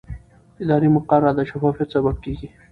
اداري 0.63 0.87
مقررات 0.97 1.35
د 1.37 1.41
شفافیت 1.49 1.87
سبب 1.95 2.15
کېږي. 2.23 2.47